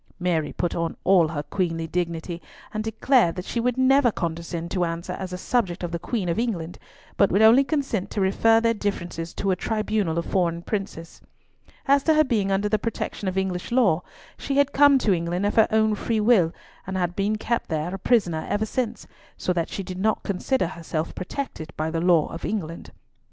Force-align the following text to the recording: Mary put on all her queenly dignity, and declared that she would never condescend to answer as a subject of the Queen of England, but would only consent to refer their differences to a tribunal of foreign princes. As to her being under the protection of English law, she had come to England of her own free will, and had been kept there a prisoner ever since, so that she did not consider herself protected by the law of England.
Mary 0.19 0.51
put 0.51 0.73
on 0.73 0.97
all 1.03 1.27
her 1.27 1.43
queenly 1.43 1.85
dignity, 1.85 2.41
and 2.73 2.83
declared 2.83 3.35
that 3.35 3.45
she 3.45 3.59
would 3.59 3.77
never 3.77 4.09
condescend 4.11 4.71
to 4.71 4.83
answer 4.83 5.13
as 5.13 5.31
a 5.31 5.37
subject 5.37 5.83
of 5.83 5.91
the 5.91 5.99
Queen 5.99 6.27
of 6.27 6.39
England, 6.39 6.79
but 7.17 7.31
would 7.31 7.43
only 7.43 7.63
consent 7.63 8.09
to 8.09 8.19
refer 8.19 8.59
their 8.59 8.73
differences 8.73 9.31
to 9.31 9.51
a 9.51 9.55
tribunal 9.55 10.17
of 10.17 10.25
foreign 10.25 10.63
princes. 10.63 11.21
As 11.85 12.01
to 12.05 12.15
her 12.15 12.23
being 12.23 12.51
under 12.51 12.67
the 12.67 12.79
protection 12.79 13.27
of 13.27 13.37
English 13.37 13.71
law, 13.71 14.01
she 14.39 14.57
had 14.57 14.73
come 14.73 14.97
to 14.97 15.13
England 15.13 15.45
of 15.45 15.53
her 15.53 15.67
own 15.69 15.93
free 15.93 16.19
will, 16.19 16.51
and 16.87 16.97
had 16.97 17.15
been 17.15 17.35
kept 17.35 17.69
there 17.69 17.93
a 17.93 17.99
prisoner 17.99 18.47
ever 18.49 18.65
since, 18.65 19.05
so 19.37 19.53
that 19.53 19.69
she 19.69 19.83
did 19.83 19.99
not 19.99 20.23
consider 20.23 20.65
herself 20.69 21.13
protected 21.13 21.71
by 21.77 21.91
the 21.91 22.01
law 22.01 22.25
of 22.33 22.43
England. 22.43 22.89